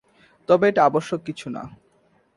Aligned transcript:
তবে 0.49 0.65
এটা 0.67 0.81
আবশ্যক 0.85 1.19
কিছু 1.25 1.47
না। 1.49 1.63